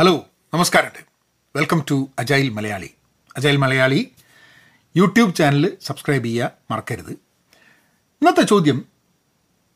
[0.00, 0.98] Hello നമസ്കാരമുണ്ട്
[1.56, 2.94] welcome to agile Malayali
[3.36, 4.12] agile Malayali
[4.96, 7.10] YouTube channel subscribe ചെയ്യുക മറക്കരുത്.
[8.20, 8.88] ഇന്നത്തെ ചോദ്യം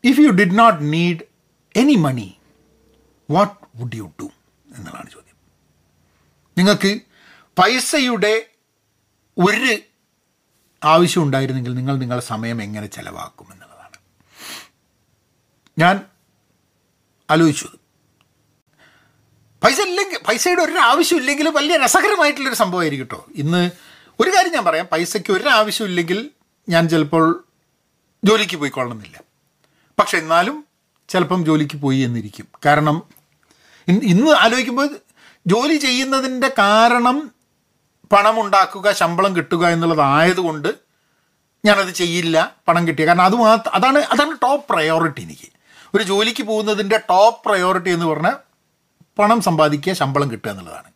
[0.04, 1.18] if you did not need
[1.76, 2.36] any money
[3.30, 4.30] what would you do
[4.76, 5.36] എന്നുള്ളതാണ് ചോദ്യം.
[6.58, 7.00] നിങ്ങൾക്ക്
[7.58, 8.46] പൈസയുടെ
[9.38, 9.78] ഒരു
[10.84, 13.98] ആവശ്യം ഉണ്ടായിരുന്നെങ്കിൽ നിങ്ങൾ നിങ്ങളുടെ സമയം എങ്ങനെ ചെലവാക്കും എന്നുള്ളതാണ്.
[15.78, 16.00] ഞാൻ
[17.30, 17.68] ആലോചിച്ചു.
[19.64, 23.70] പൈസ ഇല്ലെങ്കിൽ പൈസയുടെ ഒരു ആവശ്യം ഇല്ലെങ്കിൽ വലിയ രസകരമായിട്ടുള്ളൊരു സംഭവമായിരിക്കും കേട്ടോ ഇന്ന്
[24.20, 24.88] ഒരു കാര്യം ഞാൻ പറയാം.
[24.92, 26.30] പൈസയ്ക്ക് ഒരു ആവശ്യം ഇല്ലെങ്കിൽ
[26.68, 27.44] ഞാൻ ചിലപ്പോൾ
[28.24, 29.20] ജോലിക്ക് പോയിക്കൊള്ളണമെന്നില്ല.
[29.98, 30.64] പക്ഷെ എന്നാലും
[31.08, 32.46] ചിലപ്പം ജോലിക്ക് പോയി എന്നിരിക്കും.
[32.66, 33.02] കാരണം
[33.88, 34.88] ഇന്ന് ആലോചിക്കുമ്പോൾ
[35.46, 37.30] ജോലി ചെയ്യുന്നതിന്റെ കാരണം
[38.12, 40.74] പണമുണ്ടാക്കുക ശമ്പളം കിട്ടുക എന്നുള്ളതായതുകൊണ്ട്
[41.64, 43.06] ഞാനത് ചെയ്യില്ല പണം കിട്ടിയ.
[43.06, 45.48] കാരണം അത് മാത്രം അതാണ് അതാണ് ടോപ്പ് പ്രയോറിറ്റി എനിക്ക്.
[45.94, 48.36] ഒരു ജോലിക്ക് പോകുന്നതിന്റെ ടോപ്പ് പ്രയോറിറ്റി എന്ന് പറഞ്ഞാൽ
[49.18, 50.92] പണം സമ്പാദിക്കുക ശമ്പളം കിട്ടുക എന്നുള്ളതാണ്.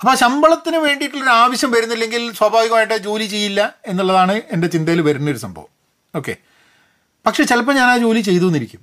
[0.00, 5.66] അപ്പോൾ ആ ശമ്പളത്തിന് വേണ്ടിയിട്ടുള്ളൊരു ആവശ്യം വരുന്നില്ലെങ്കിൽ സ്വാഭാവികമായിട്ട് ജോലി ചെയ്യില്ല എന്നുള്ളതാണ് എന്റെ ചിന്തയിൽ വരുന്നൊരു സംഭവം.
[6.14, 6.36] ഓക്കെ.
[7.26, 8.80] പക്ഷെ ചിലപ്പോൾ ഞാൻ ആ ജോലി ചെയ്തു എന്നിരിക്കും.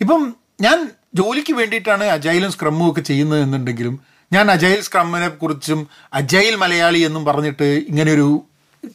[0.00, 4.00] ഇപ്പം ഞാൻ ജോലിക്ക് വേണ്ടിയിട്ടാണ് അജൈലും സ്ക്രമ്മും ഒക്കെ ചെയ്യുന്നത് എന്നുണ്ടെങ്കിലും
[4.32, 8.42] ഞാൻ അജൈൽ സ്ക്രമ്മിനെ കുറിച്ചും അജൈൽ മലയാളി എന്നും പറഞ്ഞിട്ട് ഇങ്ങനെയൊരു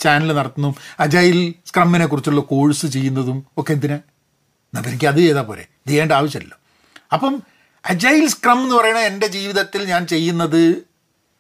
[0.02, 0.76] ചാനൽ നടത്തുന്നു.
[1.00, 3.96] അജൈൽ സ്ക്രമ്മിനെ കുറിച്ചുള്ള കോഴ്സ് ചെയ്യുന്നതും ഒക്കെ എന്തിനാ?
[3.96, 5.66] എന്നാൽ എനിക്ക് അത് ചെയ്താൽ പോരെ.
[5.88, 6.58] ചെയ്യേണ്ട ആവശ്യമില്ലല്ലോ.
[7.14, 7.44] അപ്പം
[7.92, 10.62] അജൈൽ സ്ക്രം എന്ന് പറയുന്നത് എന്റെ ജീവിതത്തിൽ ഞാൻ ചെയ്യുന്നത്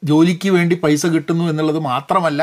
[0.09, 2.41] ജോലിക്ക് വേണ്ടി പൈസ കിട്ടുന്നു എന്നുള്ളത് മാത്രമല്ല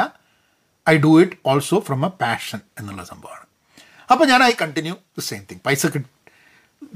[0.88, 3.46] I do it also from a passion എന്നുള്ള സംഭവമാണ്.
[4.12, 6.10] അപ്പോൾ ഞാൻ I continue the same thing പൈസ കിട്ടും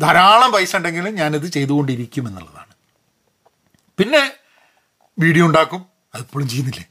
[0.05, 2.73] ധാരാളം പൈസ ഉണ്ടെങ്കിൽ ഞാനിത് ചെയ്തുകൊണ്ടിരിക്കും എന്നുള്ളതാണ്.
[3.99, 4.23] പിന്നെ
[5.19, 5.83] വീഡിയോ ഉണ്ടാക്കും
[6.15, 6.85] അതിപ്പോഴും ചെയ്യുന്നില്ലേ?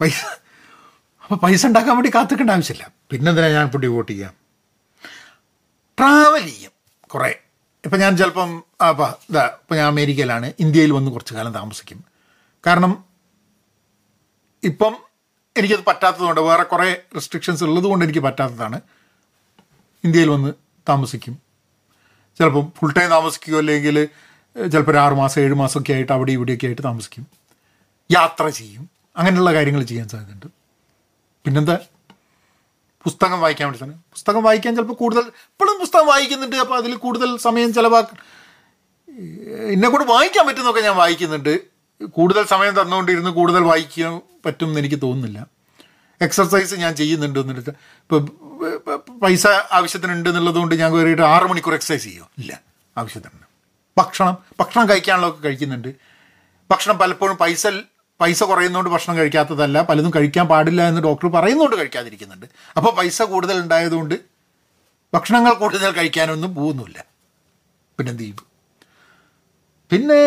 [0.00, 0.20] പൈസ
[1.22, 2.84] അപ്പോൾ പൈസ ഉണ്ടാക്കാൻ വേണ്ടി കാത്തിക്കേണ്ട ആവശ്യമില്ല.
[3.10, 4.34] പിന്നെന്തിനാണ് ഞാൻ ഇപ്പോൾ ഡിവോട്ട് ചെയ്യാം?
[5.98, 6.72] ട്രാവൽ ചെയ്യും
[7.14, 7.30] കുറേ.
[7.84, 10.52] ഇപ്പം ഞാൻ ചിലപ്പം അപ്പം ഇതാ ഇപ്പം ഞാൻ അമേരിക്കയിലാണ്.
[10.60, 12.04] ഇന്ത്യയിൽ വന്ന് കുറച്ച് കാലം താമസിക്കും.
[12.66, 13.04] കാരണം
[14.64, 14.96] ഇപ്പം
[15.56, 18.80] എനിക്കത് പറ്റാത്തതുകൊണ്ട് വേറെ കുറേ റെസ്ട്രിക്ഷൻസ് ഉള്ളതുകൊണ്ട് എനിക്ക് പറ്റാത്തതാണ്.
[20.04, 20.52] ഇന്ത്യയിൽ വന്ന്
[20.88, 21.38] താമസിക്കും.
[22.38, 24.04] ചിലപ്പം ഫുൾ ടൈം താമസിക്കുകയോ അല്ലെങ്കിൽ
[24.68, 27.26] ചിലപ്പോൾ ഒരു ആറ് മാസം ഏഴ് മാസമൊക്കെ ആയിട്ട് അവിടെ ഇവിടെയൊക്കെ ആയിട്ട് താമസിക്കും.
[28.12, 28.90] യാത്ര ചെയ്യും.
[29.16, 30.46] അങ്ങനെയുള്ള കാര്യങ്ങൾ ചെയ്യാൻ സാധ്യതയുണ്ട്.
[31.44, 31.78] പിന്നെന്താ?
[33.04, 33.96] പുസ്തകം വായിക്കാൻ വേണ്ടി തന്നെ.
[33.96, 36.56] പുസ്തകം വായിക്കാൻ ചിലപ്പോൾ കൂടുതൽ ഇപ്പോഴും പുസ്തകം വായിക്കുന്നുണ്ട്.
[36.56, 38.06] അപ്പോൾ അതിൽ കൂടുതൽ സമയം ചിലവാക്ക
[39.72, 41.60] എന്നെ കൂടെ വായിക്കാൻ പറ്റുന്നൊക്കെ ഞാൻ വായിക്കുന്നുണ്ട്.
[42.04, 45.46] കൂടുതൽ സമയം തന്നുകൊണ്ടിരുന്ന് കൂടുതൽ വായിക്കാൻ പറ്റും എന്ന് എനിക്ക് തോന്നുന്നില്ല.
[46.20, 47.70] എക്സർസൈസ് ഞാൻ ചെയ്യുന്നുണ്ട് എന്നിട്ട്.
[47.70, 52.26] ഇപ്പോൾ പൈസ ആവശ്യത്തിനുണ്ട് എന്നുള്ളത് കൊണ്ട് ഞാൻ കയറിയിട്ട് ആറ് മണിക്കൂർ എക്സസൈസ് ചെയ്യും?
[52.38, 52.60] ഇല്ല
[52.98, 53.46] ആവശ്യത്തിനുണ്ട്.
[54.00, 55.94] ഭക്ഷണം ഭക്ഷണം കഴിക്കാനുള്ളതൊക്കെ കഴിക്കുന്നുണ്ട്.
[56.70, 57.66] ഭക്ഷണം പലപ്പോഴും പൈസ
[58.20, 62.46] പൈസ കുറയുന്നതുകൊണ്ട് ഭക്ഷണം കഴിക്കാത്തതല്ല പലതും കഴിക്കാൻ പാടില്ല എന്ന് ഡോക്ടർ പറയുന്നതുകൊണ്ട് കഴിക്കാതിരിക്കുന്നുണ്ട്.
[62.76, 64.14] അപ്പോൾ പൈസ കൂടുതൽ ഉണ്ടായതുകൊണ്ട്
[65.14, 67.04] ഭക്ഷണങ്ങൾ കൂടുതൽ കഴിക്കാനൊന്നും പോകുന്നില്ല.
[67.98, 68.36] പിന്നെ ചെയ്യും?
[69.90, 70.20] പിന്നെ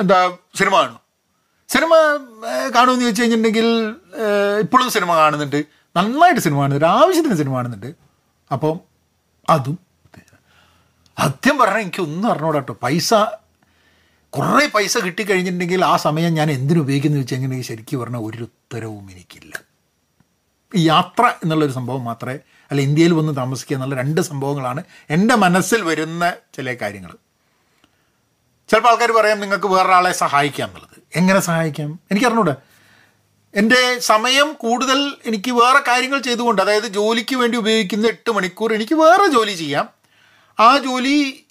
[0.00, 0.18] എന്താ
[0.58, 1.00] സിനിമ കാണും.
[1.68, 1.92] സിനിമ
[2.74, 3.66] കാണുമെന്ന് ചോദിച്ചു കഴിഞ്ഞിട്ടുണ്ടെങ്കിൽ
[4.60, 5.64] ഇപ്പോഴും സിനിമ കാണുന്നുണ്ട്.
[5.96, 6.86] നന്നായിട്ട് സിനിമ കാണുന്നുണ്ട്.
[6.86, 7.90] ആവശ്യത്തിന് സിനിമ കാണുന്നുണ്ട്.
[8.52, 8.80] അപ്പം
[9.48, 9.78] അതും
[11.18, 13.14] സത്യം പറഞ്ഞാൽ എനിക്കൊന്നും അറിഞ്ഞൂടാ കേട്ടോ പൈസ
[14.38, 19.60] കുറേ പൈസ കിട്ടിക്കഴിഞ്ഞിട്ടുണ്ടെങ്കിൽ ആ സമയം ഞാൻ എന്തിനു ഉപയോഗിക്കുന്നു വെച്ച് കഴിഞ്ഞിട്ടുണ്ടെങ്കിൽ ശരിക്കും പറഞ്ഞാൽ ഒരു ഉത്തരവും എനിക്കില്ല.
[20.74, 22.38] ഈ യാത്ര എന്നുള്ളൊരു സംഭവം മാത്രമേ
[22.70, 27.16] അല്ല ഇന്ത്യയിൽ വന്ന് താമസിക്കുക എന്നുള്ള രണ്ട് സംഭവങ്ങളാണ് എന്റെ മനസ്സിൽ വരുന്ന ചില കാര്യങ്ങൾ.
[28.68, 31.02] ചിലപ്പോൾ ആൾക്കാർ പറയാം നിങ്ങൾക്ക് വേറൊരാളെ സഹായിക്കാം എന്നുള്ളത്.
[31.16, 32.00] എങ്ങനെ സഹായിക്കാം?
[32.10, 32.56] എനിക്കറിഞ്ഞൂടെ.
[33.54, 39.26] എന്റെ സമയം കൂടുതൽ എനിക്ക് വേറെ കാര്യങ്ങൾ ചെയ്തുകൊണ്ട് അതായത് ജോലിക്ക് വേണ്ടി ഉപയോഗിക്കുന്ന എട്ട് മണിക്കൂർ എനിക്ക് വേറെ
[39.26, 39.88] ജോലി ചെയ്യാം.
[40.60, 41.43] ആ ജോലി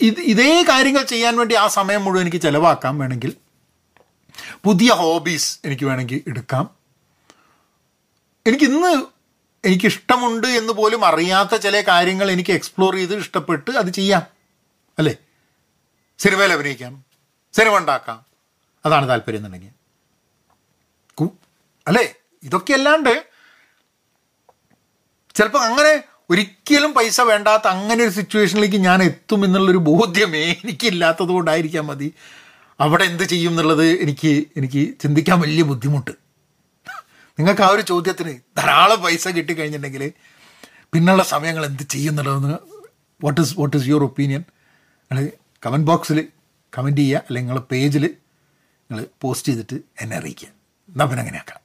[0.00, 3.36] ഇത് ഇതേ കാര്യങ്ങൾ ചെയ്യാൻ വേണ്ടി ആ സമയം മുഴുവൻ എനിക്ക് ചിലവാക്കാം വേണമെങ്കിൽ.
[4.64, 6.70] പുതിയ ഹോബീസ് എനിക്ക് വേണമെങ്കിൽ എടുക്കാം.
[8.46, 9.06] എനിക്കിന്ന്
[9.64, 14.22] എനിക്കിഷ്ടമുണ്ട് എന്ന് പോലും അറിയാത്ത ചില കാര്യങ്ങൾ എനിക്ക് എക്സ്പ്ലോർ ചെയ്ത് ഇഷ്ടപ്പെട്ട് അത് ചെയ്യാം.
[14.98, 15.16] അല്ലേ?
[16.18, 17.04] സിനിമയിൽ അഭിനയിക്കാം.
[17.54, 18.26] സിനിമ ഉണ്ടാക്കാം.
[18.86, 19.70] അതാണ് താല്പര്യം എന്നുണ്ടെങ്കിൽ.
[21.88, 22.14] അല്ലേ?
[22.42, 23.26] ഇതൊക്കെ അല്ലാണ്ട്
[25.34, 32.14] ചിലപ്പോൾ അങ്ങനെ ഒരിക്കലും പൈസ വേണ്ടാത്ത അങ്ങനെ ഒരു സിറ്റുവേഷനിലേക്ക് ഞാൻ എത്തും എന്നുള്ളൊരു ബോധ്യമേ എനിക്കില്ലാത്തത് കൊണ്ടായിരിക്കാം മതി.
[32.80, 36.10] അവിടെ എന്ത് ചെയ്യും എന്നുള്ളത് എനിക്ക് എനിക്ക് ചിന്തിക്കാൻ വലിയ ബുദ്ധിമുട്ട്.
[37.38, 40.12] നിങ്ങൾക്ക് ആ ഒരു ചോദ്യത്തിന് ധാരാളം പൈസ കിട്ടിക്കഴിഞ്ഞിട്ടുണ്ടെങ്കിൽ
[40.92, 42.58] പിന്നുള്ള സമയങ്ങൾ എന്ത് ചെയ്യും എന്നുള്ളതെന്ന്
[43.24, 44.44] what is what is your opinion
[45.12, 45.30] നിങ്ങൾ
[45.66, 46.28] കമന്റ് ബോക്സിൽ
[46.78, 47.18] കമന്റ് ചെയ്യുക.
[47.18, 48.04] അല്ലെങ്കിൽ നിങ്ങളുടെ പേജിൽ
[48.90, 50.48] നിങ്ങൾ പോസ്റ്റ് ചെയ്തിട്ട് എന്നെ അറിയിക്കുക.
[50.88, 51.63] എന്നാൽ പിന്നെ അങ്ങനെയാക്കാം.